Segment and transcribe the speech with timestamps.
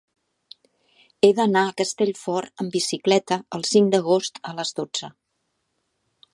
[1.25, 5.15] He d'anar a Castellfort amb bicicleta el cinc d'agost a les dotze.